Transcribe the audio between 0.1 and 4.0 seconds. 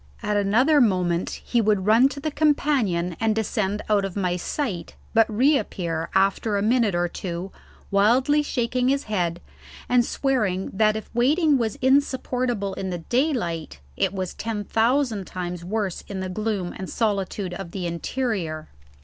At another moment he would run to the companion and descend